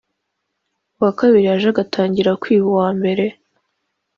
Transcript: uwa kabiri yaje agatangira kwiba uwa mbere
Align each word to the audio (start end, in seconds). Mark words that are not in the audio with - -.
uwa 0.97 1.11
kabiri 1.19 1.41
yaje 1.47 1.67
agatangira 1.69 2.37
kwiba 2.41 2.65
uwa 2.71 2.89
mbere 2.97 3.25